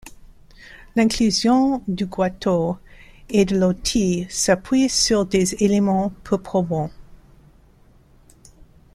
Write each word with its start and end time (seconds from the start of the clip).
L'inclusion 0.95 1.83
du 1.87 2.07
guató 2.07 2.79
et 3.29 3.45
de 3.45 3.55
l'otí 3.55 4.25
s'appuie 4.31 4.89
sur 4.89 5.27
des 5.27 5.53
éléments 5.63 6.11
peu 6.23 6.39
probants. 6.39 6.89